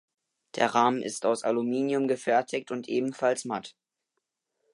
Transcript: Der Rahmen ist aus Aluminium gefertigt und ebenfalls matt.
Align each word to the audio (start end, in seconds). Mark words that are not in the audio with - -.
Der 0.55 0.73
Rahmen 0.73 1.03
ist 1.03 1.27
aus 1.27 1.43
Aluminium 1.43 2.07
gefertigt 2.07 2.71
und 2.71 2.89
ebenfalls 2.89 3.45
matt. 3.45 3.75